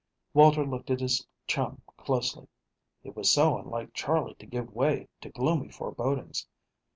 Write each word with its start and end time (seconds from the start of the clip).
Walter 0.33 0.65
looked 0.65 0.89
at 0.89 0.99
his 0.99 1.27
chum 1.45 1.83
closely. 1.95 2.47
It 3.03 3.15
was 3.15 3.29
so 3.29 3.59
unlike 3.59 3.93
Charley 3.93 4.33
to 4.39 4.47
give 4.47 4.73
way 4.73 5.07
to 5.21 5.29
gloomy 5.29 5.69
forebodings. 5.69 6.47